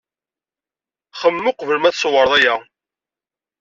Xemmem 1.19 1.49
uqbel 1.51 1.77
ma 1.79 1.91
tsewred 1.93 2.31
aya. 2.37 2.55